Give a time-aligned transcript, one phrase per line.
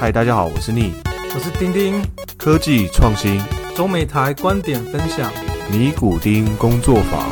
[0.00, 0.94] 嗨，大家好，我是逆
[1.34, 2.02] 我是丁丁，
[2.38, 3.38] 科技创新
[3.76, 5.30] 中美台观点分享。
[5.70, 7.22] 尼古丁工作坊。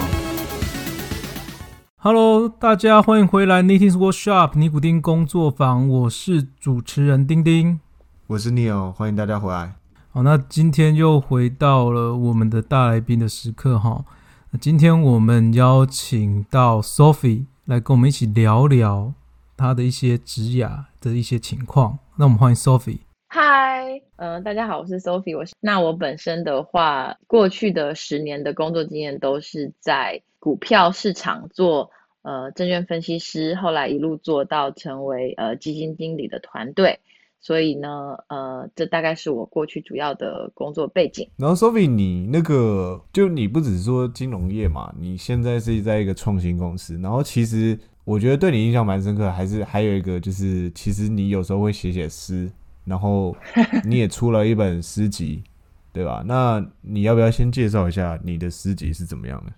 [1.96, 7.80] Hello，大家欢迎回来 Knitting Workshop 尼古丁工作坊，我是主持人丁丁。
[8.26, 9.72] 我是 Neil，欢迎大家回来。
[10.10, 14.04] 好，那今天又回到了我们的大来宾的时刻哈。
[14.50, 19.14] 那今天我们邀请到 Sophie 来跟我们一起聊聊
[19.58, 21.98] 她的一些职涯的一些情况。
[22.16, 23.00] 那我们欢迎 Sophie。
[23.26, 25.36] 嗨，呃，大家好，我是 Sophie。
[25.36, 31.90] 我是那我本身的话，过去的十年的工作经验都是在股票市场做
[32.22, 37.00] 呃证券分析师，后来一路做到成为呃基金经理的团队。
[37.40, 41.28] 所以呢，呃，这大概是我过去主要的工作背景。
[41.36, 52.50] 然后 Sophie，你那个就你不只是说金融业嘛，你现在是在一个创新公司，然后其实我觉得对你印象蛮深刻，还是还有一个就是，其实你有时候会写写诗，
[52.86, 53.36] 然后
[53.84, 55.44] 你也出了一本诗集，
[55.92, 56.24] 对吧？
[56.26, 59.52] 那你要不要先介绍一下你的诗集是怎么样的？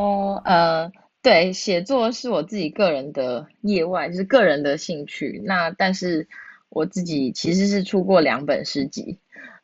[0.00, 5.42] 哦，呃，对，写作是我自己个人的业外，就是个人的兴趣。
[5.44, 6.26] 那但是
[6.70, 9.18] 我自己其实是出过两本诗集，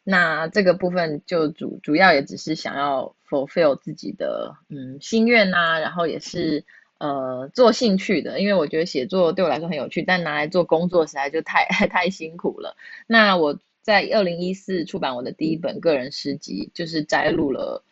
[0.04, 6.66] 那这个部分就主主要也只是想要 fulfill 自己的嗯心愿呐、然后也是
[6.98, 12.76] 呃做兴趣的，因为我觉得写作对我来说很有趣，但拿来做工作实在就太 太辛苦了。
[13.06, 17.84] 那我在二零一四出版我的第一本个人诗集，就是摘录了。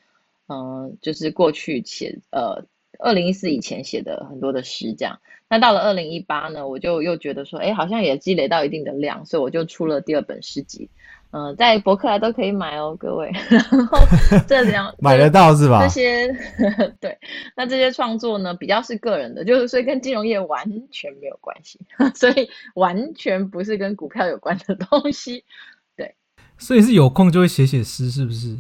[0.49, 2.67] 嗯，就是过去写呃，
[3.01, 5.19] 二零一四以前写的很多的诗这样。
[5.49, 10.89] 那到了二零一八呢，我就又觉得说，哎，好像也积累到一定的量，所以我就出了第二本诗集。
[11.37, 13.31] 嗯、在博客来都可以买哦，各位。
[13.51, 13.99] 然后
[14.49, 15.89] 这两 买得到是吧这？
[15.91, 16.27] 些
[16.99, 17.19] 对，
[17.55, 21.79] 那这些创作呢，比较是个人的，就是所以跟金融业完全没有关系，
[22.15, 25.45] 所以完全不是跟股票有关的东西。
[25.95, 26.15] 对
[26.57, 28.57] 所以是有空就会写写诗，是不是？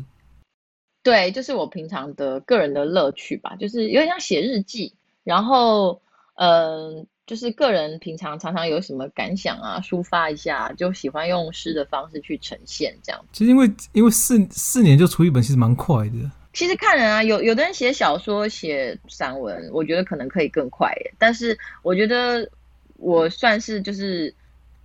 [1.02, 4.92] 对，就是我平常的个人的乐趣吧，就是有点像写日记，
[5.24, 6.02] 然后，
[6.34, 13.24] 嗯、就是个人平常常常有什么感想啊，抒发一下，就喜欢用诗的方式去呈现这样。
[13.32, 16.30] 其实因为因为四四年就出一本，其实蛮快的。
[16.52, 22.50] 其实看人啊，有有的人写小说、写散文，我觉得可能可以更快耶，但是我觉得
[22.96, 24.34] 我算是就是。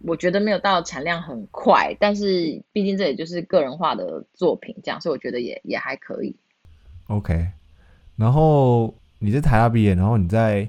[0.03, 6.35] 我觉得没有到产量很快，但是毕竟这也就是个人化的作品，这样，所以我觉得也也还可以。
[7.05, 7.49] OK，
[8.15, 10.67] 然后你在台大毕业，然后你在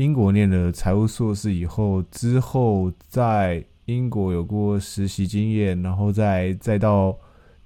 [0.00, 7.14] 英国念了财务硕士以后，之后在英国有过实习经验，然后再再到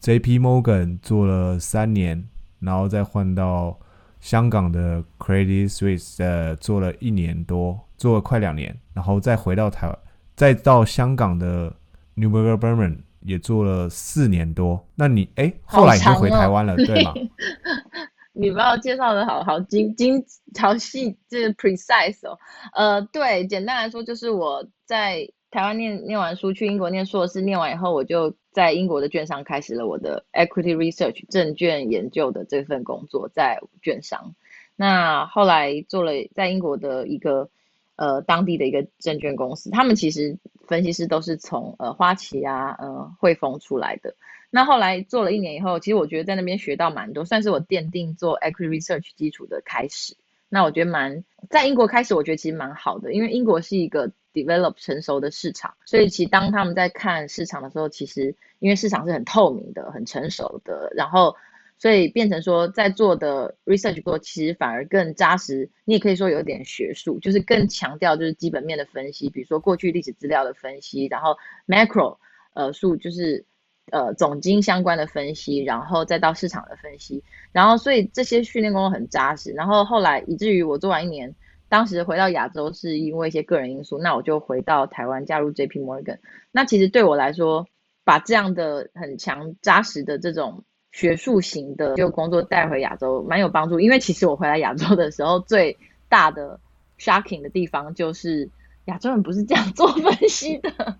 [0.00, 0.40] J.P.
[0.40, 2.28] Morgan 做了三年，
[2.58, 3.78] 然后再换到
[4.18, 9.96] 香港的 Credit Suisse 呃做了一年多，做了快两年，然后再回到台湾，
[10.34, 11.72] 再到香港的
[12.16, 14.84] Newburgh Berman 也做了四年多。
[14.96, 17.14] 那你哎，后来你就回台湾了，对吗？
[18.36, 20.24] 你把我介绍的好好精精
[20.60, 22.36] 好细，这个 precise 哦。
[22.74, 34.34] 呃，对，简单来说就是我在台湾念念完书，去英国念硕士，念完以后我就在英国的券商开始了我的 equity research 证券研究的这份工作，在券商。
[34.74, 37.48] 那后来做了在英国的一个
[37.94, 40.36] 呃当地的一个证券公司，他们其实
[40.66, 44.16] 分析师都是从呃花旗啊呃汇丰出来的。
[44.54, 50.16] 那后来做了一年以后，其实我觉得在那边学到蛮多，算是我奠定做 equity research 基础的开始。
[50.48, 61.34] 那我觉得蛮在英国开始，我觉得其实蛮好的，因为英国是一个 develop 成熟的市场，所以其实当他们在看市场的时候，其实因为市场是很透明的、很成熟的，然后
[61.76, 65.68] 所以变成说在做的 research 过，其实反而更扎实。
[65.84, 71.36] 你也可以说有点学术，就是更强调就是基本面的分析，比如说过去历史资料的分析，然后
[71.66, 72.18] macro
[72.52, 73.44] 呃数就是。
[73.92, 77.22] 呃，总经相关的分析，然后再到市场的分析，
[77.52, 79.52] 然后所以这些训练工作很扎实。
[79.52, 81.34] 然后后来以至于我做完一年，
[81.68, 85.80] 当时回到亚洲是因为一些个人因素，那我就回到台湾加入 J.P.
[85.80, 86.18] Morgan。
[86.50, 87.66] 那其实对我来说，
[88.04, 93.80] 把这样的很强扎实的这种学术型的就工作带回亚洲，蛮有帮助。
[93.80, 95.76] 因为其实我回来亚洲的时候，最
[96.08, 96.58] 大的
[96.98, 98.48] shocking 的地方就是
[98.86, 100.96] 亚洲人不是这样做分析的。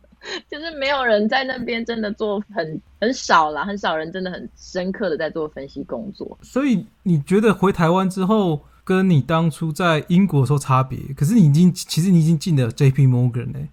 [0.49, 6.39] 就是没有人在那边真的做很很少啦，很少人真的很深刻的在做分析工作。
[6.43, 10.99] 所以你觉得回台湾之后，跟你当初在英国的时候差别？
[11.17, 13.07] 可是你已经其实你已经进了 J.P.
[13.07, 13.69] Morgan 呢、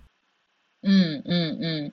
[0.83, 1.91] 嗯嗯嗯，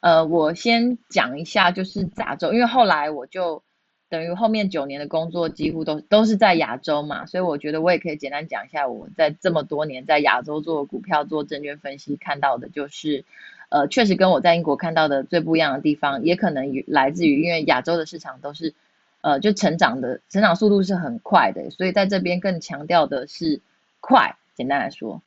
[0.00, 3.62] 呃，我先讲一下就是亚洲，因为后来我就
[4.08, 13.24] 等于后面九年的工作几乎都都是在亚洲嘛，所以我觉得我也可以简单讲一下我在这么多年在亚洲做股票、做证券分析看到的，就是
[13.70, 18.74] 呃，确实跟我在英国看到的最不一样的地方，也可能来自于因为亚洲的市场都是，
[19.22, 23.60] 呃，就成长的成长速度是很快的，所以在这边更强调的是
[24.00, 24.36] 快。
[24.54, 25.22] 简单来说，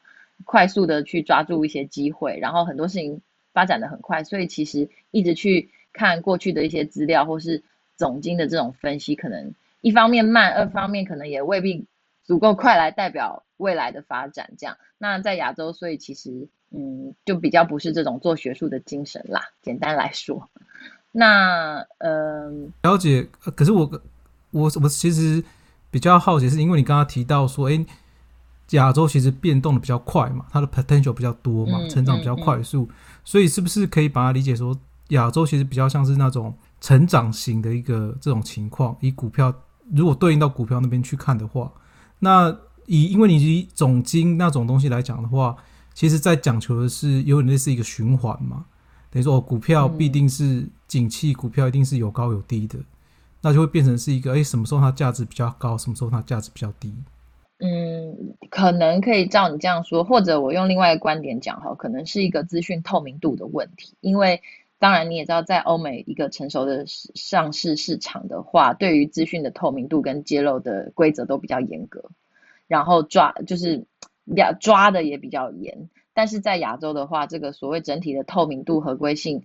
[0.46, 7.64] 快速的去抓住一些机会，然后很多事情发展的很快，所以其实一直去看过去的一些资料或是
[7.96, 11.86] 总经的这种分析，可能一方面慢，二方面可能也未必
[12.24, 14.52] 足够快来代表未来的发展。
[14.58, 16.48] 这样，那在亚洲，所以其实。
[16.76, 19.40] 嗯，就比较不是这种做学术的精神啦。
[19.62, 20.50] 简单来说，
[21.12, 23.30] 那嗯，了解。
[23.56, 23.88] 可是我
[24.50, 25.44] 我我其实
[25.92, 27.86] 比较好奇，是因为你刚刚提到说，哎，
[28.72, 32.90] 亚洲其实变动的比较快嘛，它的 potential 比较多嘛，成长比较快速，
[33.24, 34.76] 所以是不是可以把它理解说，
[35.10, 38.98] 亚洲其实比较像是那种成长型的一个这种情况？
[39.00, 39.54] 以股票
[39.94, 41.72] 如果对应到股票那边去看的话，
[42.24, 45.56] 那以因为你以总金那种东西来讲的话。
[45.96, 48.66] 其实，在讲求的是有点类似一个循环嘛，
[49.12, 52.80] 等于说，股票必定是景气，股票一定是有高有低的，
[53.42, 56.92] 那就会变成是一个，哎，什么时候它价值比较高，什么时候它价值比较低？
[57.60, 63.94] 嗯，可能可以照你这样说，或者我用另外一个观点讲哈，可能是一个资讯透明度的问题。
[64.02, 64.42] 因为
[64.80, 72.12] 当然你也知道，在欧美一个成熟的上市市场的话，对于资讯的透明度跟揭露的规则都比较严格，
[72.68, 73.86] 然后抓就是。
[74.26, 79.44] 比较抓的也比较严，但是在亚洲的话，这个所谓整体的透明度、合规性，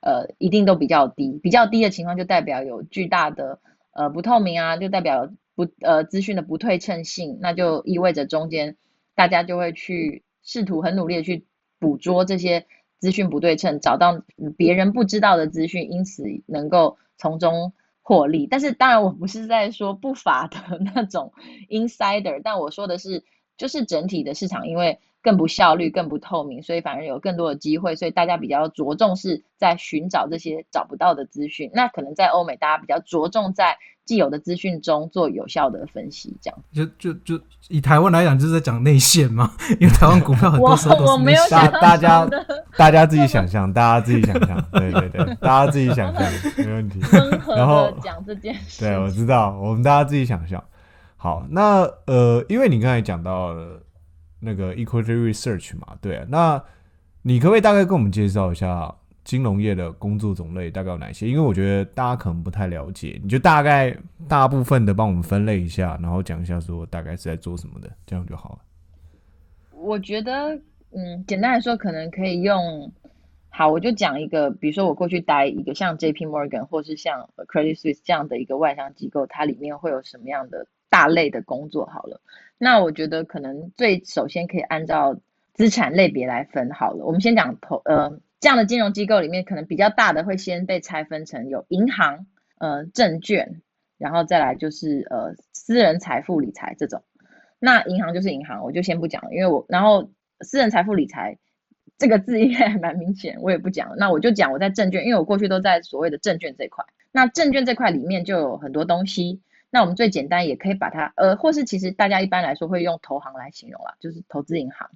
[0.00, 1.38] 呃，一定都比较低。
[1.40, 3.60] 比较低的情况就代表有巨大的
[3.92, 8.76] 呃不透明啊，就代表不呃资讯的不对称性，那就意味着中间
[9.14, 11.44] 大家就会去试图很努力的去
[11.78, 12.66] 捕捉这些
[13.00, 14.22] 资讯不对称，找到
[14.56, 18.46] 别人不知道的资讯，因此能够从中获利。
[18.46, 21.32] 但是当然我不是在说不法的那种
[21.68, 23.24] insider，但我说的是。
[23.56, 31.70] 就是整体的市场，因为更不效率、更不透明，所以反而有更多的机会，所以大家比较着重是在寻找这些找不到的资讯。
[31.74, 33.76] 那可能在欧美，大家比较着重在
[34.10, 36.58] 既有的资讯中做有效的分析，这样。
[36.72, 41.48] 就就就以台湾来讲，就是在讲内线嘛，因为台湾股票很多时候都是内线。
[41.80, 42.28] 大家
[42.76, 46.24] 大家自己想象，大家自己想象，对对对，大家自己想象，
[46.56, 46.98] 没问题。
[47.56, 50.60] 然后讲这件事，对，我知道，我们大家自己想象。
[51.16, 53.80] 好，那呃，因为你刚才讲到了
[54.40, 56.60] 那个 equity research 嘛，对，那
[57.22, 58.92] 你可不可以大概跟我们介绍一下
[59.24, 61.28] 金融业的工作种类大概有哪些？
[61.28, 63.96] 因为我觉得大家可能不太了解，你就大概
[64.28, 68.58] 大部分的帮我们分类一下，然后讲一下说大概是在做什么的，这样就好了。
[69.72, 70.54] 我觉得，
[70.92, 72.92] 嗯，简单来说，可能可以用，
[73.48, 80.66] 好，我就讲一个，比如说我过去待一个像 J P Morgan 或是像 Credit Suisse 这样的一个外商机构，它里面会有什么样的？
[80.92, 82.20] 大类的工作好了，
[82.58, 85.16] 那我觉得可能最首先可以按照
[85.54, 87.04] 资产类别来分好了。
[87.04, 92.26] 我们先讲投呃这样的金融机构里面，可能比较大的会先被拆分成有银行、
[92.58, 93.60] 呃证券，
[93.98, 97.02] 然后再来就是呃私人财富理财这种。
[97.58, 100.10] 那银行就是银行，我就先不讲了，因为我然后
[100.40, 101.36] 私人财富理财
[101.98, 103.96] 这个字应该还蛮明显，我也不讲了。
[103.98, 106.82] 那我就讲我在证券，因为我过去都在所谓的证券这块。
[107.12, 109.42] 那证券这块里面就有很多东西。
[109.72, 114.90] 那我们最简单也可以把它，呃，或是其实大家一般来说会用投行来形容啦，就是投资银行。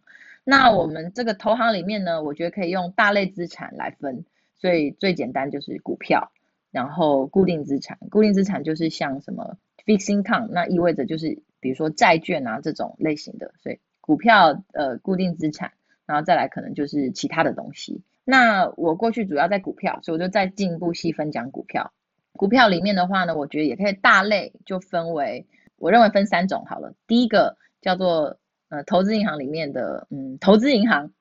[0.45, 4.25] 那我们这个投行里面呢，我觉得可以用大类资产来分，
[4.57, 6.31] 所以最简单就是股票，
[6.71, 15.73] 然后固定资产，固定资产就是像什么 fixed income，那意味着就是比如说债券啊这种类型的，所以股票呃固定资产，
[16.05, 18.03] 然后再来可能就是其他的东西。
[18.27, 21.93] 那我过去主要在股票，所以我就再进一步细分讲股票。
[22.37, 26.95] 股票里面的话呢，我觉得也可以大类就分为，我认为分三种好了。
[27.07, 28.39] 第一个叫做
[28.75, 31.13] 呃投资银行里面的嗯投资银行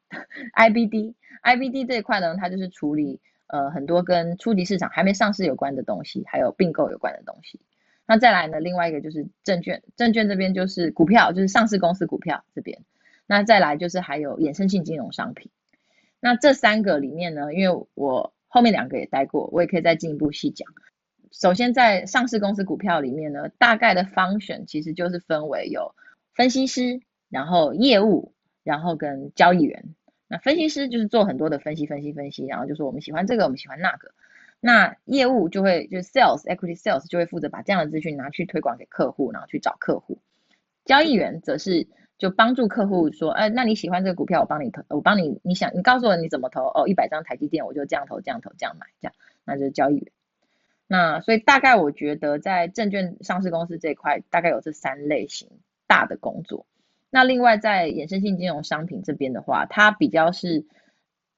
[0.55, 7.59] IBD，IBD 这一块呢，它就是处理呃很多跟初级市场还没上市有关的东西，还有并购有关的东西。
[8.07, 12.81] 那再来呢，另外一个就是证券，证券这边就是股票，就是上市公司股票这边。
[13.27, 15.51] 那再来就是还有衍生性金融商品。
[16.19, 20.67] 那这三个里面呢，因为我后面两个也待过，我也可以再进一步细讲。
[21.31, 25.95] 首先，在上市公司股票里面呢，大概的 function 其实就是分为有
[26.35, 27.01] 分析师，
[27.33, 28.31] 然后业务，
[28.63, 29.95] 然后跟交易员。
[30.27, 34.11] 那分析师就是做很多的分析，分析，分析，然后就说我们喜欢这个，我们喜欢那个。
[34.59, 40.19] 那业务就会就是 sales equity sales 就会负责把这样的资讯拿去推广给客户，然后去找客户。
[40.85, 41.87] 交易员则是
[42.19, 49.13] 就帮助客户说，哎，那你喜欢这个股票，我帮你投，我帮你，你想你告诉我你怎么投哦，一百张台积电，我就这样投，这样投，这样买，这样，
[49.43, 50.11] 那就是交易员。
[50.87, 55.49] 那所以大概我觉得在证券上市公司这一块，大概有这三类型
[55.87, 56.67] 大的工作。
[57.13, 60.65] 那另外在衍生性金融商品这边的话，它比较是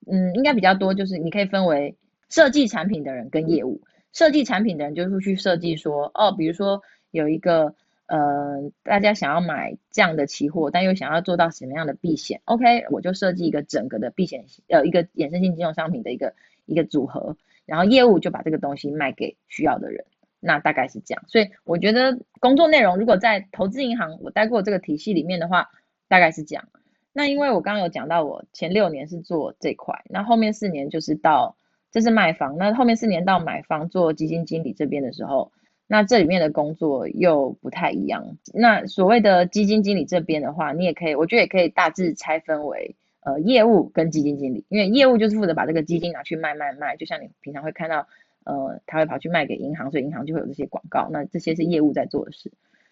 [0.08, 1.98] 嗯，应该比较多，就是你可以分为
[2.30, 3.82] 设计产品的人跟业务。
[4.14, 16.34] 设计产品的人就是去设计说，哦，比如说有一个呃，大家想要买这样的期货，但又想要做到什么样的避险，OK，我就设计一个整个的避险呃一个衍生性金融商品的一个
[16.66, 20.06] 一个组合，然后业务就把这个东西卖给需要的人。
[20.46, 25.70] 那大概是这样，所以我觉得工作内容如果在投资银行我待过这个体系里面的话，
[26.08, 26.64] 大概是这样。
[27.12, 31.58] 那因为我刚刚有讲到，我前六年是做这块，那后面四年就是到
[31.92, 35.52] 这是卖方，那后面四年到买方做基金经理这边的时候，
[35.88, 38.38] 那这里面的工作又不太一样。
[38.54, 48.08] 那所谓的基金经理这边的话，你也可以，我觉得也可以大致拆分为呃业务跟基金经理，因为业务就是负责把这个基金拿去卖卖卖，就像你平常会看到。
[48.46, 51.10] 呃，他会跑去卖给银行，所以银行就会有这些广告。
[51.12, 52.52] 那这些是业务在做的事。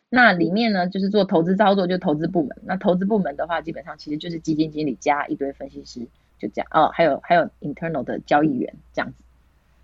[0.10, 2.55] 那里面呢，就是做投资操作，就投资部门。
[2.63, 6.01] 那投资部门的话，基本上其实就是基金经理加一堆分析师，
[6.38, 6.67] 就这样。
[6.72, 9.15] 哦，还有还有 internal 的交易员这样子。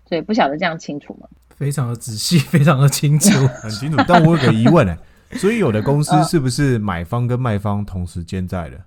[0.06, 1.28] 所以不晓得这样清楚吗？
[1.50, 3.96] 非常的仔细，非常的清楚， 很清楚。
[4.06, 4.96] 但我有个疑问呢，
[5.32, 8.80] 所以有的公司是不是买方跟卖方同时兼在的？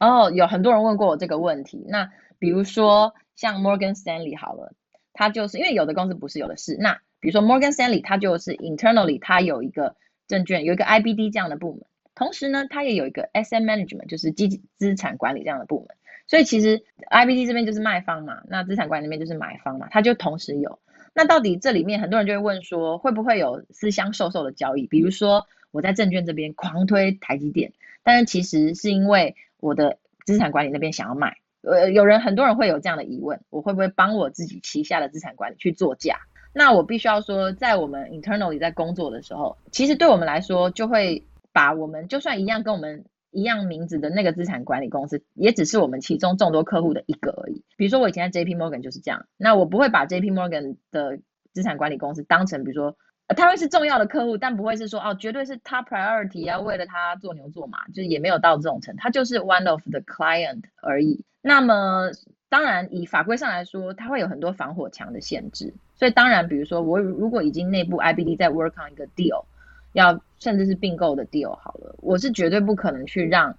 [0.00, 1.84] 哦，有很多人问过我这个问题。
[1.88, 4.72] 那比如说像 Morgan Stanley 好了。
[5.14, 9.96] 它就是因为有的公司不是有的是，那比如说 Morgan Stanley，它就是 internally 它有一个
[10.28, 15.96] 证券，有一个 IBD 这样的部门，同时呢，它也有一个 SM Management，就是基资产管理这样的部门。
[16.26, 20.78] 所以其实 IBD 这边就是卖方嘛，那资产管理那边就是买方嘛，它就同时有。
[21.14, 24.86] 那到底这里面很多人就会问说，会不会有私相授受的交易？
[24.86, 31.36] 比如说我在证券这边狂推台积电，但是其实是因为我的资产管理那边想要卖。
[31.66, 36.16] 呃，有人很多人会有这样的疑问，我会不会帮我自己旗下的资产管理去做价？
[36.52, 47.64] 那我必须要说，在我们 internally 在工作的时候，其实对我们来说，就会把我们就算一样跟我们一样名字的那个资产管理公司，也只是我们其中众多客户的一个而已。
[47.76, 51.18] 比如说我以前在 JP Morgan 就是这样，那我不会把 JP Morgan 的
[51.52, 52.96] 资产管理公司当成，比如说。
[53.28, 61.24] 他会是重要的客户，但不会是说哦，绝对是他 priority 要为了他做牛做马，就是也没有到这种程度，他就是 one of the client 而已。
[61.46, 62.10] 那么
[62.48, 65.74] 当然以法规上来说，它会有很多防火墙的限制。
[65.94, 69.44] 所以当然，比如说我如果已经内部 IBD 在 work on 一个 deal，
[69.92, 73.54] 要甚至是并购的 deal 好了，我是绝对不可能去让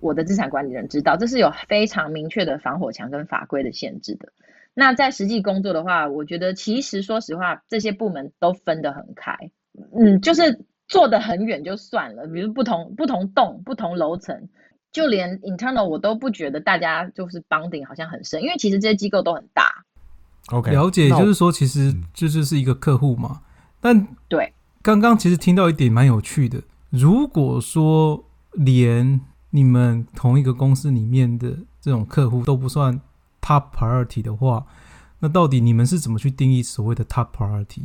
[0.00, 4.32] 我的资产管理人知道，这是有非常明确的防火墙跟法规的限制的。
[4.72, 9.50] 那在实际工作的话，我觉得其实说实话，这些部门都分得很开，
[9.94, 12.26] 嗯，就是做得很远就算了。
[12.26, 14.48] 比如不同不同栋、不同楼层，
[14.92, 19.84] 就连 internal 我都不觉得大家就是绑顶好像很深，因为其实这些机构都很大。
[20.48, 23.42] OK，了解，就是说其实这就是一个客户嘛。
[23.80, 24.52] 但对，
[24.82, 33.00] 刚刚其实听到一点蛮有趣的，如果说连你们同一个公司里面的这种客户都不算。
[33.38, 34.66] Top priority 的话，
[35.20, 37.82] 那到底你们是怎么去定义所谓的 Top priority？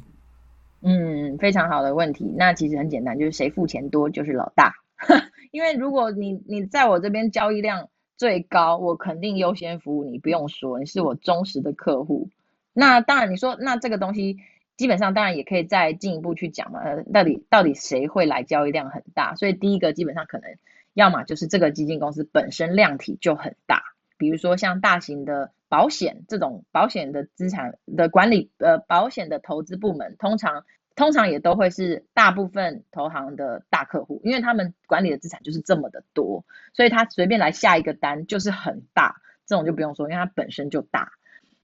[0.81, 2.33] 嗯，非常好的问题。
[2.35, 4.73] 那其实很简单，就是谁付钱多就是老大。
[5.51, 12.29] 因为如果你你在我这边交易量最高，我肯定优先服务你，不用说，你是我忠实的客户。
[12.73, 14.37] 那当然，你说那这个东西
[14.77, 16.79] 基本上当然也可以再进一步去讲嘛。
[16.79, 19.35] 呃，到底到底谁会来交易量很大？
[19.35, 20.55] 所以第一个基本上可能
[20.93, 23.83] 要么就是这个基金公司本身量体就很大。
[24.17, 30.63] 比如说像大型的保险这种保险的资产的管理，呃，保险的投资部门，通常
[30.95, 41.11] 通常也都会是大部分投行的大客户，因为他们管理的资产就是这么的多，所以他随便来下一个单就是很大，这种就不用说，因为它本身就大。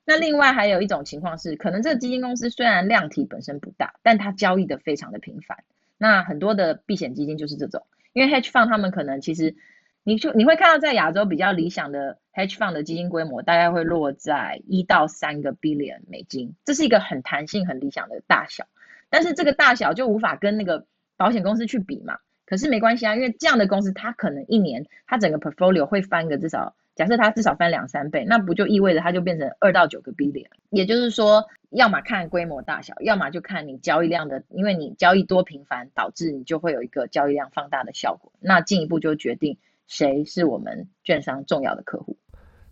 [0.06, 5.64] 那另外还有一种情况是，可能这个基金公司虽然量体本身不大，但它交易的非常的频繁。
[5.98, 9.56] 那很多的避险基金就是这种，因为 hedge fund 他们可能其实。
[10.04, 18.68] 你就你会看到，在亚洲比较理想的 hedge fund 的基金规模，大概会落在一到三个 billion 美金，这是一个很弹性、很理想的大小。
[19.10, 20.86] 但是这个大小就无法跟那个
[21.18, 22.18] 保险公司去比嘛。
[22.46, 30.48] 可是没关系啊，因为这样的公司，它可能一年它整个 portfolio 会翻个至少，假设它至少翻两三倍，那不就意味着它就变成二到九个 billion？
[30.70, 38.32] 也就是说，要么看规模大小，要么就看你交易量的，因为你交易多频繁，导致你就会有一个交易量放大的效果。
[38.40, 39.58] 那进一步就决定。
[39.90, 42.18] 谁是我们券商重要的客户？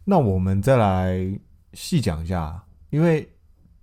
[0.03, 1.17] 那我们再来
[1.71, 3.25] 细讲一下，因为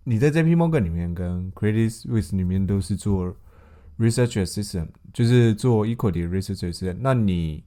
[0.04, 3.34] 你在 JP Morgan 里面跟 Credit Suisse 里面都是做
[3.98, 6.98] Research Assistant，就是做 Equity Research Assistant。
[7.00, 7.64] 那你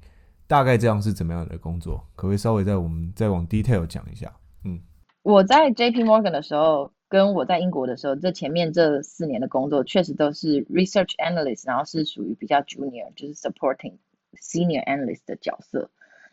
[0.47, 1.97] 大概这样是怎么样的工作？
[2.15, 4.35] 可不可以稍微在我们再往 detail 讲一下？
[4.63, 4.79] 嗯，
[5.23, 13.93] 我在 JP Morgan 的时候，跟我在英国的时候，这前面这四年的工作确实都是 Research Analyst，然后是属于比较 Junior，就是 Supporting。
[14.37, 15.89] Senior analyst 的角色，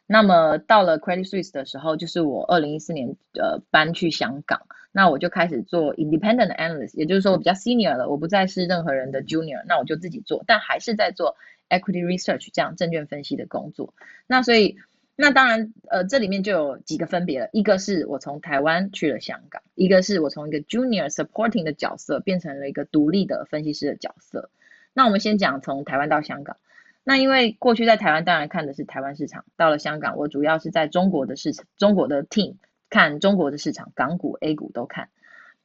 [0.06, 11.36] 那么到了 Credit Suisse 的时候，就是我二零一四年呃搬去香港，那我就开始做 Independent Analyst，也就是说我比较 Senior 了，我不再是任何人的 Junior，那我就自己做，但还是在做
[11.70, 13.94] Equity Research 这样证券分析的工作。
[14.26, 14.76] 那所以
[15.16, 24.50] 那当然呃这里面就有几个分别了，一个是我从台湾去了香港，一个是我从一个 Junior Supporting 的角色变成了一个独立的分析师的角色。
[24.92, 26.58] 那我们先讲从台湾到香港。
[27.04, 32.56] 那因为过去在台湾当然看的是台湾市场，到了香港，我主要是在中国的市场，中国的 team
[32.90, 35.08] 看中国的市场，港股、A 股都看。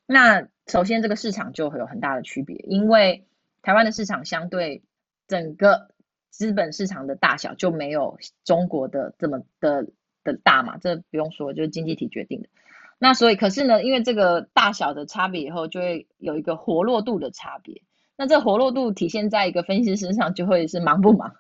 [0.06, 3.28] 那首先这个市场就会有很大的区别，因为
[3.62, 4.82] 台湾的市场相对
[5.28, 5.90] 整个
[6.30, 9.86] 资本市场的大小就没有中国的这么的
[10.24, 12.50] 的大嘛，这不用说，就是经济体决定的。
[12.98, 17.84] 那所以可是呢，因为这个大小的差别以后，就会有一个活络度的差别。
[18.20, 21.32] 那这活络度体现在一个分析师身上，就会是忙不忙，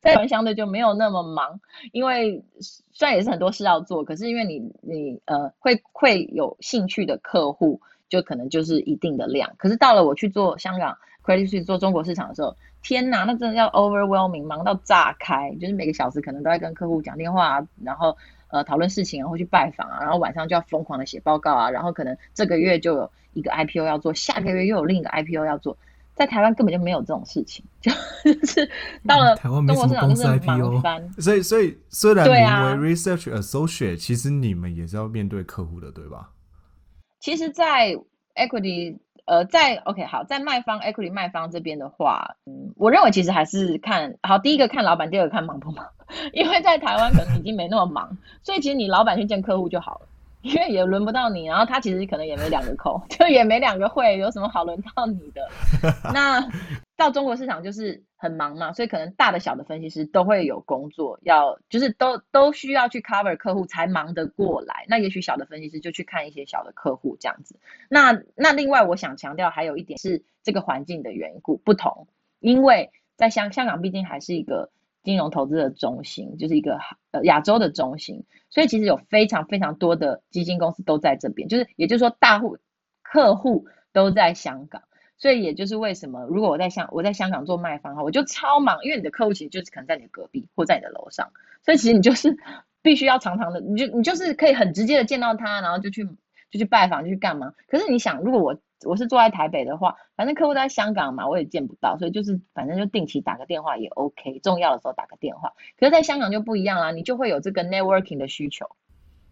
[0.00, 1.60] 在台相对就没有那么忙，
[1.92, 9.54] 因为虽然也是很多事要做，可是因为你你呃会会有兴趣的客户，就可能就是一定的量。
[9.58, 18.16] 可是到了我去做香港 credit 去做中国市场的时候，天哪，那真的要 overwhelming，忙到炸开，就是每个小时可能都在跟客户讲电话啊，然后
[18.48, 25.78] 呃讨论事情，然后去拜访啊，然后晚上就要疯狂的写报告啊，然后可能这个月就有一个 IPO 要做，下个月又有另一个 IPO 要做。
[26.14, 27.90] 在台湾根本就没有这种事情，就
[28.46, 28.70] 是
[29.06, 30.80] 到了台湾没什么公司 IPO，
[31.18, 36.30] 所以所以虽然名为 Research Associate，其实你们也是要面对客户的，对吧？
[37.20, 37.96] 其实，在
[38.34, 45.86] Equity 呃，在 OK 好，在卖方 Equity 卖方这边的话，嗯，我认为其实还是看好第一个看老板，第二个看忙不忙，
[46.34, 50.08] 因为在台湾可能已经没那么忙，所以其实你老板去见客户就好了。
[50.44, 55.48] 因为也轮不到你，然后他其实可能也没两个口，就也没两个会，有什么好轮到你的？
[56.12, 56.46] 那
[56.98, 64.84] 到中国市场就是很忙嘛，所以可能大的小的分析师都会有工作要，就是都都需要去 cover 客户才忙得过来。
[64.86, 67.58] 那也许小的分析师就去看一些小的客户这样子。
[67.88, 72.06] 那那另外我想强调还有一点是这个环境的缘故不同，
[72.38, 74.70] 因为在香香港毕竟还是一个。
[75.04, 76.78] 金融投资的中心就是一个
[77.12, 82.56] 呃亚洲的中心，所以其实有非常非常多的基金公司都在这边，就是也就是说大户
[83.02, 84.82] 客户都在香港，
[85.18, 91.30] 所以也就是为什么如果我在香我在香港做卖方哈，我就超忙，因为你的客户其实就是可能在你的隔壁或在你的楼上，
[91.62, 92.36] 所以其实你就是
[92.82, 96.04] 必须要常常的，你就你就是可以很直接的见到他，然后就去
[96.50, 97.52] 就去拜访就去干嘛？
[97.68, 105.52] 可是你想，如果我我是坐在台北的话，反正客户在香港嘛，我也见不到，所以就是反正就定期打个电话也 OK，重要的时候打个电话。
[105.78, 108.66] 可是在香港就不一样啦，你就会有这个 networking 的需求，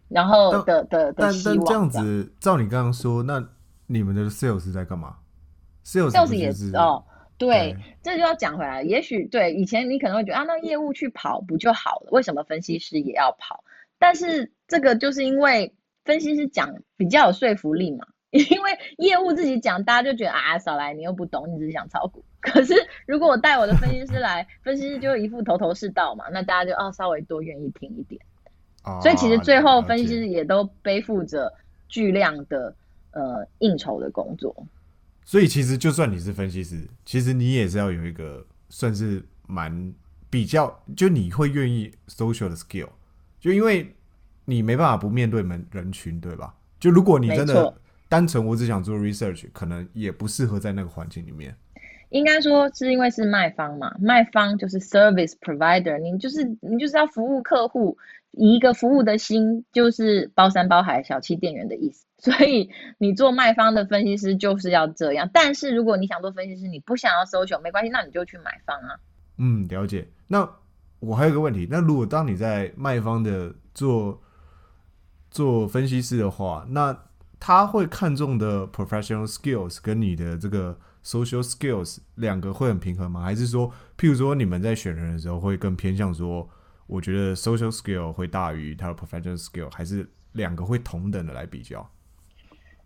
[0.09, 1.57] 然后的的的希望。
[1.57, 3.43] 但这样子，照你刚刚说，那
[3.87, 5.17] 你们的 sales 在干嘛
[5.85, 7.03] ？sales 也是哦，
[7.37, 8.83] 对，这就要讲回来。
[8.83, 12.09] 也许对以前你可能会觉得啊，那业务去跑不就好了？
[12.11, 13.63] 为什么分析师也要跑？
[13.99, 15.73] 但是这个就是因为
[16.05, 18.05] 分析师讲比较有说服力嘛。
[18.49, 22.25] 因为业务自己讲，大家就觉得啊，少来，你又不懂，你只是想炒股。
[22.41, 22.73] 可是
[23.05, 28.19] 如果我带我的分析师来， 分析师就一副头头是道嘛，那大家就哦稍微多愿意听一点。
[29.03, 31.53] 所以其实最后分析师也都背负着
[31.87, 32.75] 巨量的
[33.11, 34.65] 呃应酬的工作。
[35.23, 39.93] 所以其实就算你是分析师，其实你也是要有一个算是蛮
[40.29, 42.89] 比较，就你会愿意 social 的 skill，
[43.39, 43.95] 就因为
[44.45, 46.55] 你没办法不面对门人群，对吧？
[46.79, 47.71] 就如果你真的。
[48.13, 51.55] 单纯我只想做 research，可能也不适合在那个环境里面。
[52.09, 57.97] 应该说是因为是卖方嘛，卖方就是 service provider，你就是你就是要服务客户，
[58.33, 62.05] 以一个服务的心，就是包山包海小气店员的意思。
[62.21, 65.27] 所以你做卖方的分析师就是要这样。
[65.33, 68.95] 但是如果你想做分析师，你不想要 social，没关系，那你就去买方啊。
[69.39, 70.07] 嗯，了解。
[70.27, 70.47] 那
[70.99, 74.21] 我还有个问题，那如果当你在卖方的做
[75.31, 76.95] 做分析师的话，那
[77.45, 83.21] 他会看重的 professional skills 跟你的这个 social skills 两个会很平衡吗？
[83.21, 86.49] 还是说，譬如说你们在选人的时候会更偏向说，
[86.87, 91.85] 我觉得 social skill 会大于他的 professional skill，还是两个会同等的来比较？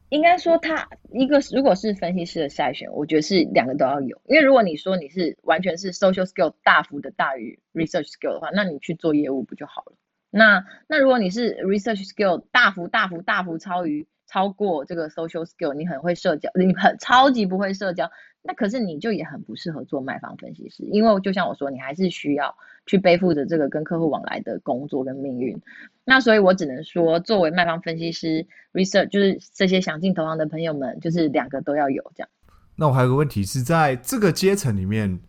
[0.10, 4.20] 应该说，他一个如果是分析师的筛选，我觉得是两个都要有。
[4.26, 9.94] 因为如果你说你是完全是 social skill 大幅的大于 research skill 的话，那你去做业务不就好了？
[10.32, 18.10] 那那如果你是 research skill 大幅大幅大幅超于超过这个 social skill，你很会社交，你很超级不会社交，
[18.44, 22.54] 那可是你就也很不适合做卖方分析师，因为就像我说，你还是需要
[22.86, 25.60] 去背负着这个跟客户往来的工作跟命运。
[26.04, 32.30] 那所以我只能说，作为卖方分析师，research 就是这些想进投行的朋友们，就是两个都要有这样。
[32.76, 35.20] 那我还有个问题是在这个阶层里面，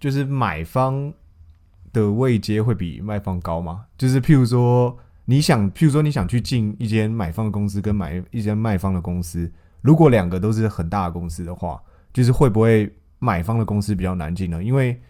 [0.00, 1.12] 就是买方
[1.92, 3.86] 的位阶会比卖方高吗？
[3.96, 11.80] 就是譬如说，你想，譬如说你想去进一间买方的公司跟买一间卖方的公司，如果两个都是很大的公司的话，
[12.12, 14.62] 就是会不会买方的公司比较难进呢？
[14.62, 15.00] 因为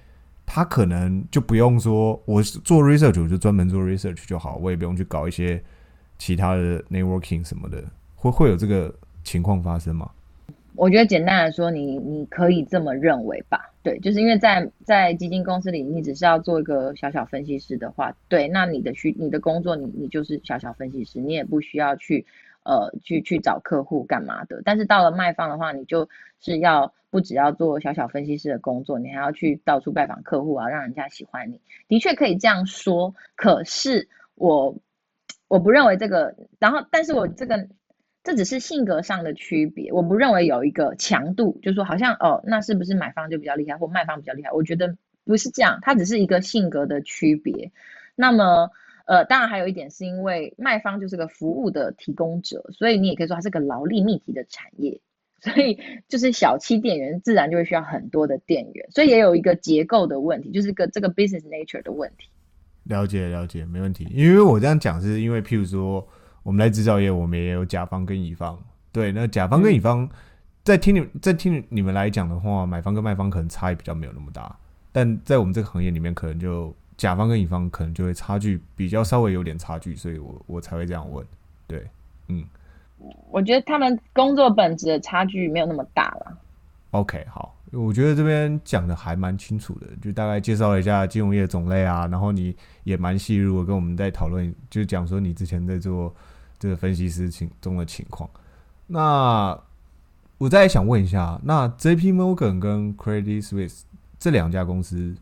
[0.46, 5.62] 他可能就不用说，我做 research 我就专门做 research 就好，我也不用去搞一些
[6.16, 7.83] 其他的 networking 什么的，
[8.14, 10.09] 会会有这个情况发生吗？
[10.77, 13.71] 我觉得简单来说，你你可以这么认为吧？
[13.83, 22.27] 对，就是因为在在基金公司里，你只是要做一个小小分析师的话，对，那你的需你的工作，你你就是小小分析师，你也不需要去
[22.65, 24.63] 呃去去找客户干嘛的。
[24.65, 26.09] 但是到了卖方的话，你就
[26.41, 31.61] 是要不只要做小小分析师的工作，你还要去到处拜访客户啊，让人家喜欢你。
[31.87, 34.77] 的确可以这样说，可是我
[35.47, 37.69] 我不认为这个，然后但是我这个。
[38.25, 44.51] 这只是性格上的区别，我不认为有一个强度，就是说好像哦，那是不是买方就比较厉害，或卖方比较厉害？
[44.51, 47.71] 我觉得不是这样，它只是一个性格的区别。
[48.17, 48.71] 那么，
[49.05, 55.03] 呃，当然还有一点是因为卖方就是个服务的提供者，所以你也可以说它是个劳力密集的产业，
[55.41, 62.31] 所以就是小七店员自然就会需要很多的店员，所以也有一个结构的问题，就是个这个 business nature 的问题。
[62.85, 64.09] 了解了解，没问题。
[64.11, 66.09] 因为我这样讲是因为譬如说。
[66.45, 68.57] 我们来制造业，我们也有甲方跟乙方。
[68.93, 70.09] 对，那甲方跟乙方
[70.63, 74.55] 在听你，在听你们来讲的话，买方跟卖方可能差异比较没有那么大。
[74.93, 81.27] 但在我们这个行业里面，可能就甲方跟乙方可能就会差距比较稍微有点差距，所以我我才会这样问。
[81.67, 81.85] 对，
[82.29, 82.45] 嗯，
[83.31, 86.39] 我觉得他们工作本质的差距没有那么大了。
[86.93, 92.55] OK，好，我觉得这边讲的还蛮清楚的，就大概介绍了一下金融业种类啊，然后你
[92.85, 96.15] 也蛮细入跟我们在讨论，就讲说你之前在做。
[96.59, 98.31] 这个分析师情中的情况，
[98.87, 99.59] 那
[100.38, 103.83] 我再想问一下，那 J P Morgan 跟 Credit Suisse
[104.19, 105.14] 这两家公司，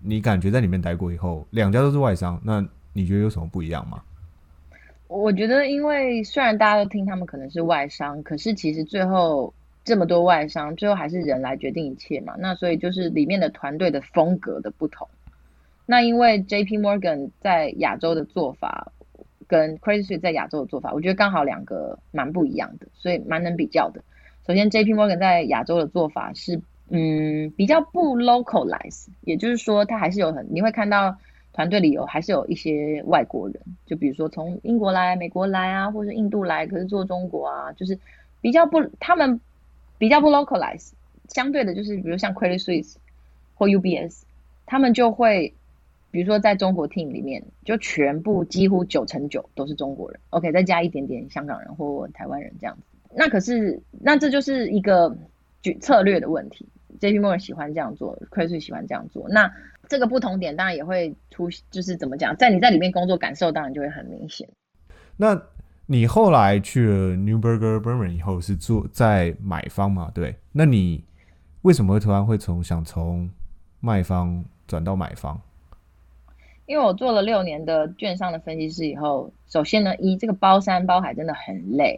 [0.00, 4.02] 你感觉在里面待过以后，两家都是外商，那你觉得有什么不一样吗？
[5.08, 9.52] 我觉得，因为虽然大家都听他们可能是外商，可是其实最后
[9.84, 12.34] 这么多外商，最后还是人来决定一切嘛。
[12.38, 15.06] 那所以就是里面的团队的风格的不同。
[15.84, 18.92] 那因为 J P Morgan 在亚洲的做法。
[19.46, 24.02] 跟 Credit Suisse 在亚洲的做法，我觉得刚好两个蛮不一样的，所以蛮能比较的。
[24.46, 31.16] 首先，J P Morgan 在亚洲的做法是，嗯，比较不 localize，也就是说，它还是有很，你会看到
[31.52, 37.98] 团队里有还是有一些外国人，就比如说从英国来、美国来啊，或者印度来，可是做中国啊，就是
[38.40, 39.40] 比较不，他们
[39.98, 40.90] 比较不 localize。
[41.28, 42.94] 相对的，就是比如像 Credit Suisse
[43.54, 44.22] 或 UBS，
[44.66, 45.54] 他们就会。
[46.10, 50.20] 比如说，在中国 team 里面，就全部几乎九成九都是中国人。
[50.30, 52.82] OK，再加一点点香港人或台湾人这样子。
[53.14, 55.16] 那可是，那这就是一个
[55.62, 56.66] 举策略的问题。
[57.00, 59.28] JP Morgan 喜欢这样做，Credit 喜欢这样做。
[59.28, 59.52] 那
[59.88, 64.48] 这个不同点当然也会出，就是怎么讲，在你在里面工作感受当然就会很明显。
[65.16, 65.38] 那
[65.86, 70.10] 你后来去了 Newberger Berman 以后是做在买方嘛？
[70.14, 70.34] 对。
[70.52, 71.04] 那你
[71.62, 73.28] 为什么会突然会从想从
[73.80, 75.38] 卖方转到买方？
[76.66, 81.96] 因为我做了六年的券商的分析师以后，首先呢，一这个包山包海真的很累，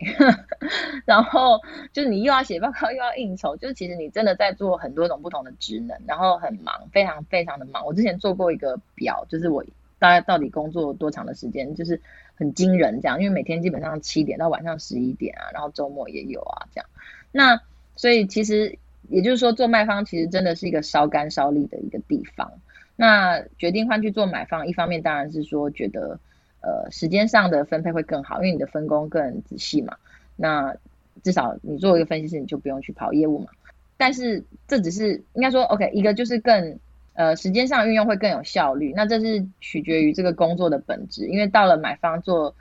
[1.07, 1.59] 然后
[1.92, 7.87] 就是你又要写报告又要应酬，就是其实你真的在做很多种不同的职能，然后很忙，非常非常的忙。
[7.87, 9.64] 我之前做过一个表，就是我
[9.98, 11.98] 大概到底工作多长的时间，就是
[12.35, 16.87] 很惊人这样，因为每天基本上七点到晚上十一点啊，然后周末也有啊这样。
[17.33, 17.59] 那
[17.96, 18.78] 所以其实
[19.09, 22.52] 也就是说，做卖方其实真的是一个烧肝烧力的一个地方。
[23.00, 26.18] 那决定换去做买方，一方面当然是说觉得，
[26.61, 29.96] 呃，时间上的分配会更好，因为你的分工更仔细嘛。
[30.34, 30.74] 那
[31.22, 33.46] 至少你作为一个分析师，你就不用去跑业务嘛。
[33.96, 36.76] 但是这只是应该说，OK，一个就是更
[37.14, 38.92] 呃时间上运用会更有效率。
[38.96, 42.52] 那这是取决于这个工作的本质，因为到了买方做，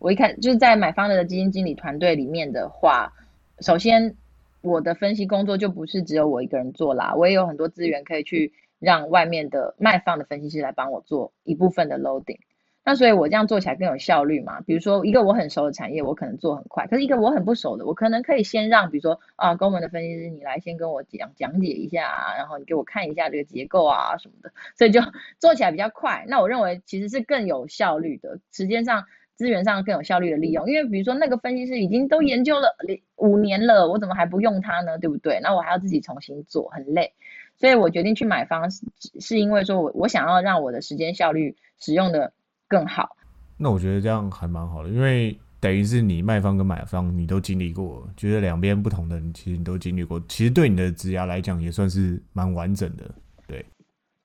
[0.00, 3.12] 我一看就是在买方的基金经理团队里面的话，
[3.60, 4.16] 首先
[4.60, 8.52] 我的分析工作就不是只有我一个人做啦，我也有很多资源可以去。
[8.84, 12.38] 让外面的卖方的分析师来帮我做一部分的 loading，
[12.84, 14.60] 那所以我这样做起来更有效率嘛？
[14.60, 25.00] 比如说一个我很熟的产业，我可能做很快；可是一个我很不熟的，我可能可以先让，比如说啊，公文的分析师你来先跟我讲讲解一下，然后你给我看一下这个结构啊什么的，所以就
[25.40, 26.26] 做起来比较快。
[26.28, 30.68] 那我认为其实是更有效率的，时间上、资源上更有效率的利用。
[30.68, 32.68] 因为比如说那个分析师已经都研究了
[33.16, 34.98] 五年了，我怎么还不用他呢？
[34.98, 35.40] 对不对？
[35.42, 37.14] 那我还要自己重新做，很累。
[37.56, 38.82] 所以我决定去买方，是
[39.20, 42.32] 是因为说我我想要让我的时间效率使用的
[42.68, 43.16] 更好。
[43.56, 53.04] 那我觉得这样还蛮好的，因为等于是你卖方跟买方你都经历过，觉得两边不同的你，其实你都经历过，其实对你的职涯来讲也算是蛮完整的。
[53.46, 53.64] 对，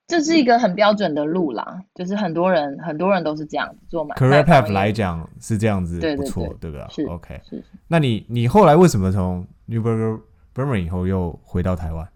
[0.08, 10.20] 这是一个很标准的路啦，就是很多人很多人都是这样子做买 career path 来讲是这样子，不错，对不对吧是？OK，是那你你后来为什么从 Newburgh
[10.52, 12.06] Berman 以后又回到台湾？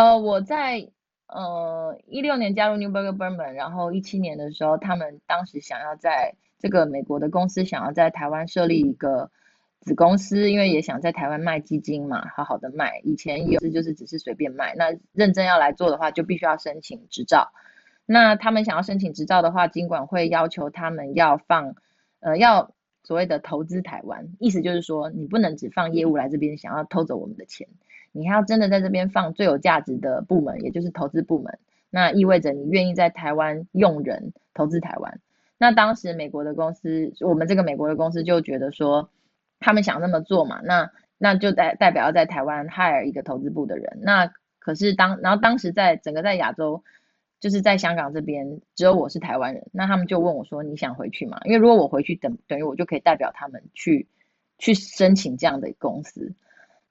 [0.00, 0.88] 呃，我在
[1.26, 9.30] 呃一六年加入 Newburgh Berman，然后一七年的时候，他们当时想要在这个美国的公司想要在台湾设立一个
[9.80, 13.02] 子公司，因为也想在台湾卖基金嘛，好好的卖。
[13.04, 17.52] 以前有是就是只是随便卖，那认真要来做的话，就必须要申请执照。
[18.06, 21.74] 那他们想要申请执照的话，尽管会要求他们要放，
[22.20, 27.68] 呃，要所谓的投资台湾，意思就是说，你不能只放业务来这边想要偷走我们的钱，
[28.12, 31.58] 你还要真的在这边放最有价值的部门，也就是投资部门。
[31.90, 35.20] 那意味着你愿意在台湾用人投资台湾。
[35.58, 39.10] 那当时美国的公司，我们这个美国的公司就觉得说，
[39.58, 43.98] 他们想那么做嘛，那那就代代表要在台湾 hire 一个投资部的人。
[44.02, 46.82] 那可是当然后当时在整个在亚洲。
[47.40, 54.06] 就是在香港这边，只有我是台湾人，那他们就问我说：“你想回去吗？”因为如果我回去，等等于我就可以代表他们去
[54.58, 56.34] 去申请这样的公司。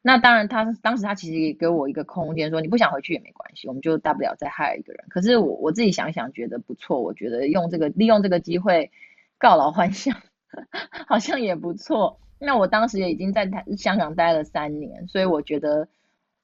[0.02, 5.06] 那当然他，当时他其实也给我一个空间，说你不想回去也没关系，我们就大不了再害一个人。
[5.10, 8.92] 可是我我自己想想，觉得不错，我觉得用这个利用这个机会
[9.38, 10.16] 告老还乡，
[11.08, 12.20] 好像也不错。
[12.40, 15.88] 那我当时也已经在台香港待了三年，所以我觉得。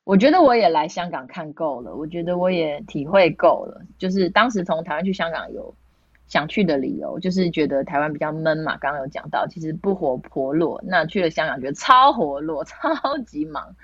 [0.08, 3.82] 我觉得我也来香港看够了，我觉得我也体会够了。
[3.98, 5.76] 就是当时从台湾去香港有
[6.28, 8.78] 想去的理由，就是觉得台湾比较闷嘛。
[8.78, 10.82] 刚刚有讲到，其实不活泼络。
[10.86, 13.76] 那去了香港，觉得超活络， 超级忙。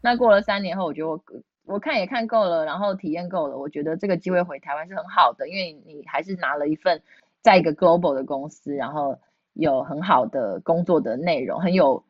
[0.00, 1.20] 那过了三年后，我觉得我
[1.66, 3.58] 我看也看够了，然后体验够了。
[3.58, 7.02] 我觉得这个机会回台湾是很好的，因为你还是拿了一份
[7.42, 9.18] 在一个 global 的公司，然后
[9.54, 12.04] 有很好的工作的内容，很有。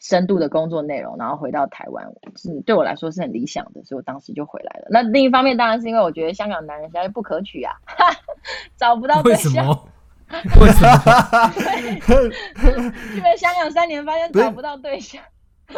[0.00, 2.04] 深度的工作内容，然后回到台湾，
[2.36, 4.86] 是对我来说是很理想的，所以我当时就回来了。
[4.90, 7.72] 那另一方面，当然是因为我觉得香港男人实在不可取啊，
[8.76, 9.52] 找不到对象。
[9.52, 9.88] 为什么？
[10.60, 10.88] 为什么？
[13.14, 15.22] 去了香港三年，发现找不到对象。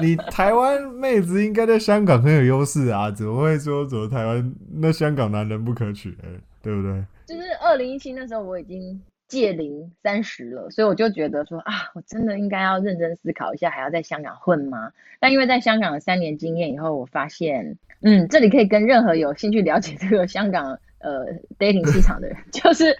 [0.00, 6.16] 你台湾妹子应该在香港很有优势啊，怎么会说走台湾那香港男人不可取？
[6.62, 7.04] 对不对？
[7.26, 8.98] 就是二零一七那时候，我已经。
[9.32, 14.92] 届龄三十了，所以我就觉得说啊，我真的应该要认真思考一下，还要在香港混吗？
[15.20, 21.24] 但因为在香港的三年经验以后，我发现，嗯，这里可以跟任何有兴趣了解这个香港呃
[21.58, 22.94] dating 市场的人， 就是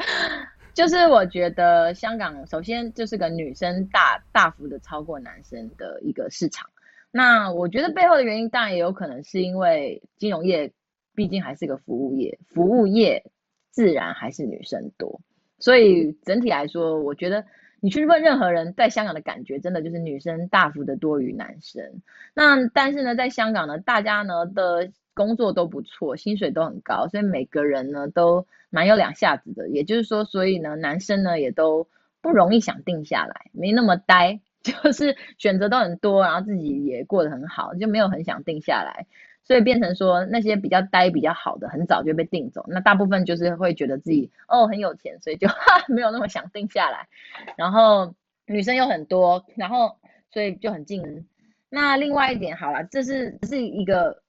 [0.72, 6.66] 就是我觉得香港首先就是个女生大大幅的超过男生的一个市场。
[7.10, 10.72] 那我觉得背后的原因当然也有可能是因为金融业
[11.14, 13.22] 毕竟还是个服务业，服务业
[13.70, 15.20] 自然还是女生多。
[15.62, 17.44] 所以整体来说，我觉得
[17.80, 22.02] 你去问任何人，在香港的感觉，真的就是女生大幅的多于男生。
[22.34, 29.68] 那但是呢，在香港呢，大家呢的工作都不错，薪水都很高，所以每个人呢都蛮有两下子的。
[29.68, 31.86] 也就是说，所以呢，男生呢也都
[32.20, 39.06] 不容易想定下来，没那么呆， 就是选择都很多，然后自己也过得很好，就没有很想定下来。
[39.44, 42.64] 所以变成说那些比较呆、比较好的，很早就被定走。
[42.68, 47.08] 那大部分就是会觉得自己哦很有钱，所以就 哈没有那么想定下来。
[47.56, 48.14] 然后
[48.46, 49.96] 女生又很多，然后
[50.30, 51.26] 所以就很近。
[51.68, 54.22] 那另外一点好了，这是是一个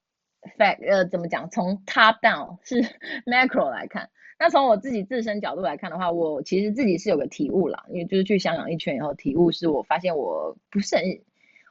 [0.57, 1.49] fact，呃，怎么讲？
[1.49, 2.81] 从 top down 是
[3.29, 11.03] macro 来看，那从我自己自身角度来看的话，我其实自己是有个体悟啦，因为就是去香港一圈以后，体悟是我发现我不是很。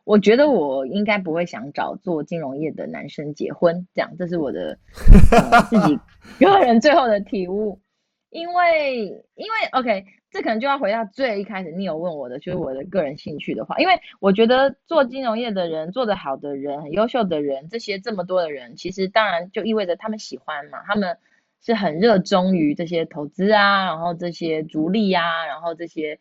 [0.05, 4.77] 我觉得我应该不会想找做金融业的男生结婚，这样，这是我的
[5.71, 5.99] 自己
[6.45, 7.81] 个人最后的体悟。
[8.31, 21.19] 因为，因为，OK，这可能就要回到最一开始你有问我的，就是我的个人兴趣的话，因为我觉得做金融业的人，做得好的人，很优秀的人，这些这么多的人，其实当然就意味着他们喜欢嘛，他们
[21.61, 26.19] 是很热衷于这些投资啊，然后这些逐利啊，然后这些。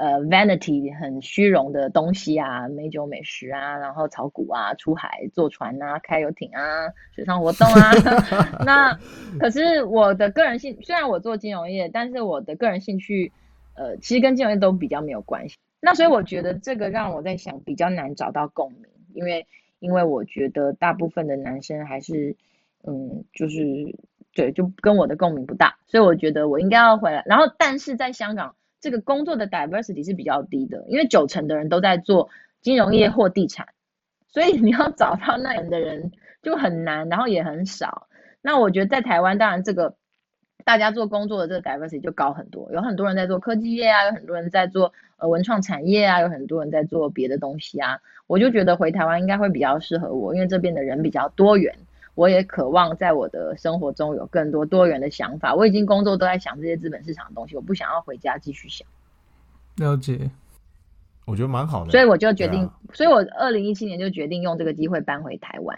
[0.00, 7.92] 呃，vanity 很虚荣的东西啊，美酒美食啊，然后炒股啊，出海坐船啊，开游艇啊，水上活动啊。
[8.64, 8.98] 那
[9.38, 13.30] 可是我的个人兴，虽然我做金融业，但是我的个人兴趣，
[13.74, 15.58] 呃，其实跟金融业都比较没有关系。
[15.82, 19.46] 那所以我觉得这个让我在想，比较难找到共鸣，因为
[19.80, 22.34] 因为我觉得大部分的男生还是，
[22.84, 23.60] 嗯，就是
[24.32, 27.22] 对，就跟我的共鸣不大，所以我觉得我应该要回来。
[27.26, 28.54] 然后，但是在香港。
[28.80, 32.30] 这个工作的 diversity 是比较低的，因为九成的人都在做
[32.62, 33.68] 金融业或地产，
[34.28, 36.12] 所以 你要找到那样的人
[36.42, 38.08] 就很难，然后也很少。
[38.42, 39.94] 那我觉得在台湾，当然这个
[40.64, 47.98] 大家做工作的这个 diversity 就高很多，有很多人在做科技业啊，有很多人在做呃文创产业啊，有很多人在做别的东西啊。
[48.26, 51.74] 我就觉得回台湾应该会比较适合我，因为这边的人比较多元。
[52.20, 55.54] 我也渴望在我的生活中有更多多元的想法。
[55.54, 58.86] 我已经工作都在想这些资本市场的东西，我不想要回家继续想。
[59.76, 60.30] 了解，
[61.26, 61.90] 我觉得蛮好的。
[61.90, 65.74] 所以我就决定，啊所以我二零一七年就决定用这个机会搬回台湾，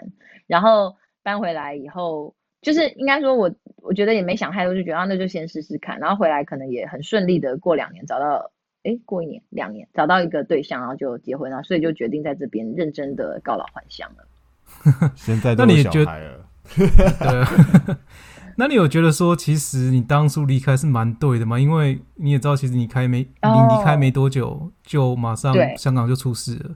[0.48, 8.50] 然后搬回来以后，就是应该说我我觉得也没想太多，就觉得啊那就先试试看，然后回来可能也很顺利的过两年找到，
[8.82, 14.26] 哎，过一年两年找到一个对象，然后就结婚了，所以就决定在这边认真的告老还乡了。
[15.14, 17.98] 现在都有那你觉小孩了， 对啊。
[18.56, 21.58] 那你有觉得说，其实你当初离开是蛮对的吗？
[21.58, 26.70] 因为你也知道，其实你开没你哦离开没多久，就马上香港就出事了，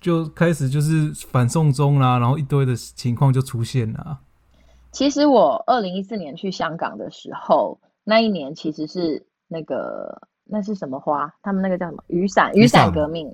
[0.00, 4.20] 就开始就是反送中啦，然后一堆的情况就出现了。
[4.92, 11.28] 其实我二零一四年去香港的时候，那一年其实是那个那是什么花？
[11.42, 12.52] 他们那个叫什么雨伞？
[12.54, 13.28] 雨伞革命。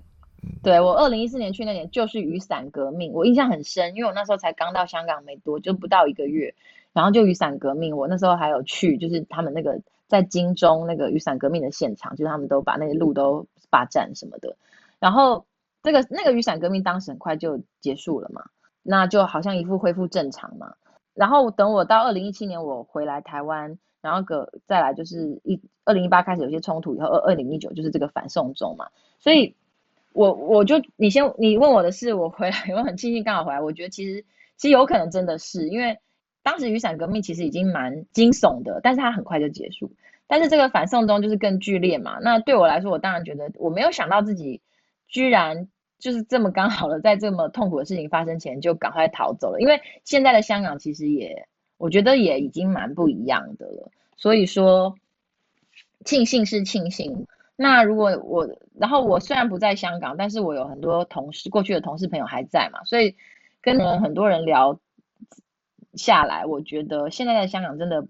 [0.62, 6.54] 对我二零一四年去那年就是雨伞革命，我印象很深，因为我那时候才刚到香港没多，就不到一个月，
[6.92, 14.56] 然后就雨伞革命，我那时候还有去，就是他们那个在金钟那个雨伞革命的现场，就是他们都把那些路都霸占什么的，
[14.98, 15.44] 然后
[15.82, 18.44] 这个那个雨伞革命当时很快就结束了嘛，
[18.82, 20.74] 那就好像一副恢复正常嘛，
[21.14, 29.54] 然后等我到二零一七年我回来台湾，然后个再来就是一二零一八开始有些冲突以后，二二零一九就是这个反送中嘛，所以
[30.14, 34.24] 我我就你先你问我的是我回来 我很庆幸刚好回来，我觉得其实
[34.56, 35.98] 其实有可能真的是因为
[36.42, 39.92] 当时雨伞革命其实已经蛮惊悚的，但是它很快就结束，
[40.26, 44.62] 但是这个反送中就是更剧烈嘛，那对我来说，我当然觉得我没有想到自己
[45.06, 45.68] 居然。
[45.96, 51.46] 就是这么刚好的，在这么痛苦的事情发生前就赶快逃走了，因为现在的香港其实也，
[51.78, 53.90] 我觉得也已经蛮不一样的了。
[54.18, 54.96] 所以说，
[56.04, 57.26] 庆幸是庆幸。
[57.56, 63.14] 那如果我，然后我虽然不在香港，但是我有很多同事，过去的同事朋友还在嘛，所以
[63.60, 64.80] 跟人很多人聊
[65.94, 68.06] 下来，我觉得现在的香港真的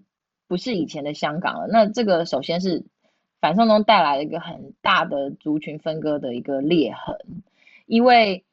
[0.48, 1.66] 不是以前的香港了。
[1.68, 2.84] 那这个首先是
[3.38, 7.18] 反送中带来了一个很大的族群分割的一个裂痕，
[7.84, 8.44] 因为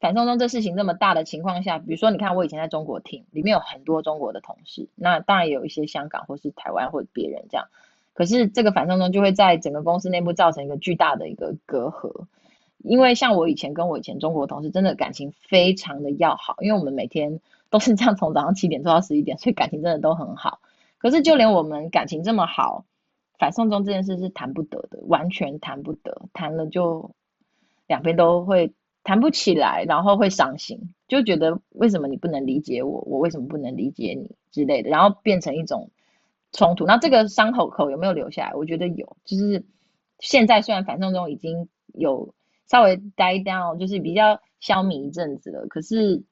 [0.00, 7.68] 反送中这事情这么大的情况下，比如说你看我以前在中国听，里面有很多中国的同事，那当然也有一些香港或是台湾或者别人这样。
[8.12, 12.26] 可是这个反送中就会在整个公司内部造成一个巨大的一个隔阂，
[12.78, 20.60] 因为像我以前跟我以前中国同事真的感情非常的要好，因为我们每天都是这样从早上七点做到十一点，所以感情真的都很好。
[20.98, 22.84] 可是就连我们感情这么好，
[23.38, 27.12] 反送中这件事是谈不得的，完全谈不得，谈了就
[27.86, 35.90] 两边都会谈不起来，然后会伤心，就觉得为什么你不能理解我，我为什么不能理解你之类的，然后变成一种
[36.52, 36.84] 冲突。
[36.86, 38.54] 那这个伤口口有没有留下来？
[38.54, 39.64] 我觉得有，就是
[40.18, 42.34] 现在虽然反送中已经有
[42.66, 46.22] 稍微 die down，就是比较消弭一阵子了，可是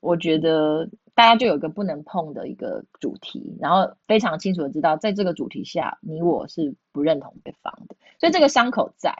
[0.00, 9.14] 我觉得大家就有一个不能碰的一个主题，然后非常清楚的知道，在这个主题下，你我是不认同对方的，所以这个伤口在。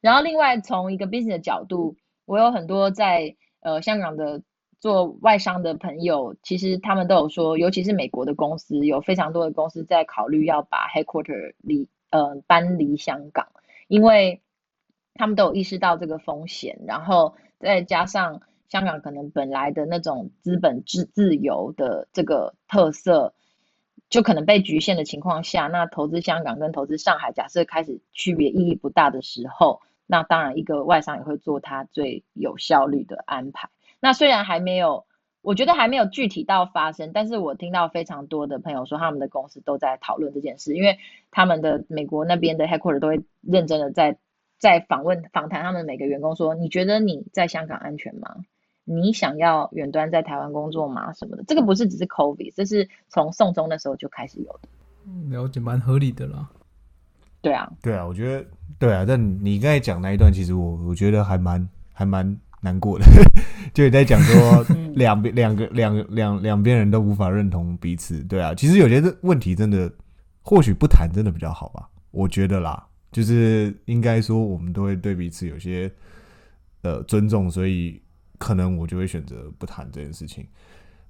[0.00, 4.42] 然后另外从一个 business 的角度，我有很多在呃香港的
[4.80, 13.46] 做外商的朋友，其实他们都有说，尤其是美国的公司，有非常多的公司在考虑要把 headquarter 离呃搬离香港，
[13.88, 14.40] 因为
[15.14, 18.40] 他们都有意识到这个风险，然后再加上
[18.70, 23.34] 香港可能本来的那种资本自自由的这个特色，
[24.08, 33.68] 就可能被局限的情况下，那投资香港跟投资上海，假设开始区别意义不大的时候，那当然一个外商也会做他最有效率的安排。
[34.00, 35.04] 那虽然还没有，
[35.42, 40.98] 我觉得还没有具体到发生，但是我听到非常多的朋友说，他们的公司都在讨论这件事，因为
[41.30, 44.18] 他们的美国那边的 headquarter 都会认真的在
[44.58, 48.36] 在访问访谈他们每个员工说，你觉得你在香港安全吗？
[48.84, 51.12] 你想要远端在台湾工作吗？
[51.12, 54.68] 什么的，这个不是只是 COVID，这是从送中的时候就开始有的。
[55.30, 56.48] 了解，蛮合理的啦。
[57.40, 58.44] 对啊，对啊，我觉得
[58.78, 63.06] 对啊，但你刚才讲那一段，其实我我觉得还蛮还蛮难过的，
[63.72, 69.90] 就你在讲说嗯两边两个两两两边人都无法认同彼此，对啊，其实有些问题真的
[70.42, 75.90] 或许不谈真的比较好吧，我觉得啦，就是应该说我们都会对彼此有些
[76.82, 78.00] 呃尊重，所以
[78.38, 80.46] 可能我就会选择不谈这件事情。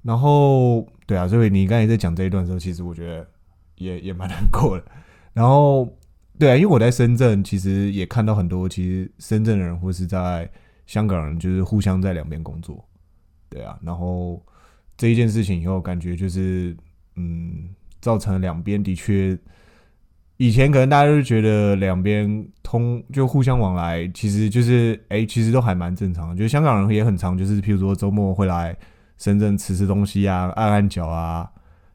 [0.03, 3.27] 然后对啊，所以你刚才在讲这一段的时候，其实我觉得
[3.77, 4.85] 也也蛮难过的。
[5.33, 5.95] 然后
[6.39, 10.51] 对啊，因为我在深圳，其实也看到很多其实深圳的人或是在
[10.91, 12.85] 香港人，就是互相在两边工作，
[13.49, 13.79] 对啊。
[13.81, 14.45] 然后
[14.97, 16.77] 这一件事情以后，感觉就是
[17.15, 17.69] 嗯，
[18.01, 19.39] 造成两边的确，
[20.37, 26.37] 以前可能大家就觉得两边通就互相往来，其实就是哎、其实都还蛮正常。
[26.37, 28.77] 就是香港人也很常，就是譬如说周末会来
[29.17, 31.49] 深圳吃吃东西啊，按按脚啊，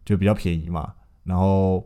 [0.05, 0.93] 就比较便宜嘛。
[1.25, 1.85] 然后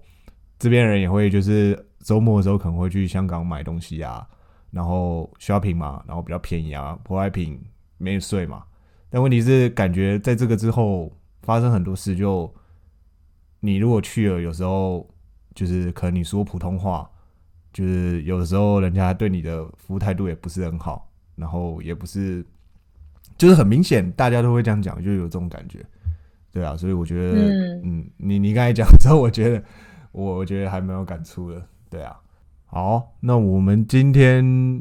[0.59, 4.27] 这边人也会就是周末的时候可能会去香港买东西啊，
[4.71, 7.59] 然后 shopping 嘛，然后比较便宜啊，舶来品
[7.97, 8.63] 没税嘛。
[9.09, 11.11] 但问题是，感觉在这个之后
[11.41, 12.53] 发生很多事，就
[13.59, 15.09] 你如果去了，有时候
[15.55, 17.09] 就是可能你说普通话，
[17.73, 22.45] 就是有的时候人家对你的服务态度也不是很好，然后也不是，
[23.35, 25.83] 就是很明显，大家都会这样讲，就有这种感觉，
[26.51, 29.63] 对啊，所以我觉得，嗯嗯，你你刚才讲之后，我觉得
[30.11, 32.15] 我我觉得还蛮有感触的，对啊。
[32.71, 34.79] 好，那我们今天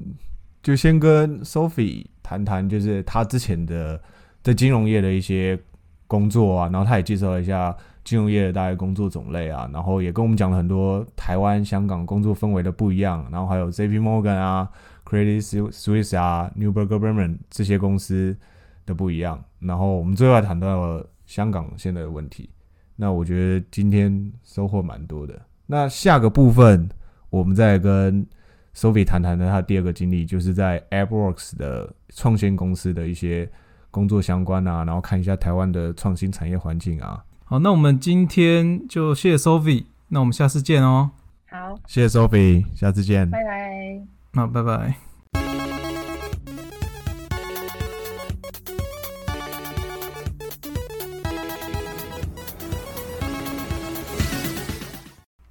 [0.63, 3.99] 就先跟 Sophie 谈谈，就是他之前的
[4.43, 5.59] 在金融业的一些
[6.07, 7.75] 工作啊，然后他也介绍了一下
[8.05, 14.69] 金融业的大概工作种类啊，然后也跟我们讲了很多台湾、香港工作氛围的不一样，然后还有 JP Morgan 啊、
[15.07, 18.37] Credit Suisse 啊、Newburger Berman 这些公司
[18.85, 22.51] 的不一样，然后我们最后还谈到了香港现在的问题。
[22.97, 25.41] 那我觉得今天收获蛮多的。
[25.65, 26.87] 那下个部分。
[27.31, 28.27] 我们再跟
[28.75, 33.51] Sophie 谈谈的他第二个经历，就是在 AppWorks 的创新公司的一些
[33.91, 37.25] 工作相关啊，然后看一下台湾的创新产业环境啊。
[37.45, 41.11] 好，那我们今天就谢谢 Sophie，那我们下次见哦。
[41.51, 44.01] 好，谢谢 Sophie，下次见，拜拜。
[44.33, 45.08] 那拜拜。